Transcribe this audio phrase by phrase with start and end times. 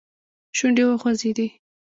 [0.57, 1.47] شونډې وخوځېدې.